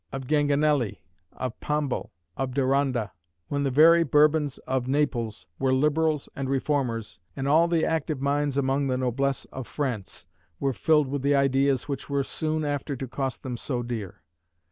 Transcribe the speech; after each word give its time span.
of 0.11 0.25
Ganganelli, 0.25 0.99
of 1.33 1.59
Pombal, 1.59 2.09
of 2.35 2.55
D'Aranda; 2.55 3.11
when 3.49 3.61
the 3.61 3.69
very 3.69 4.01
Bourbons 4.03 4.57
of 4.65 4.87
Naples 4.87 5.45
were 5.59 5.71
liberals 5.71 6.27
and 6.35 6.49
reformers, 6.49 7.19
and 7.35 7.47
all 7.47 7.67
the 7.67 7.85
active 7.85 8.19
minds 8.19 8.57
among 8.57 8.87
the 8.87 8.97
noblesse 8.97 9.45
of 9.53 9.67
France 9.67 10.25
were 10.59 10.73
filled 10.73 11.07
with 11.07 11.21
the 11.21 11.35
ideas 11.35 11.87
which 11.87 12.09
were 12.09 12.23
soon 12.23 12.65
after 12.65 12.95
to 12.95 13.07
cost 13.07 13.43
them 13.43 13.55
so 13.55 13.83
dear. 13.83 14.23